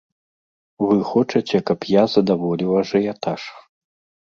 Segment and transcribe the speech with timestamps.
[0.87, 3.41] Вы хочаце, каб я задаволіў ажыятаж.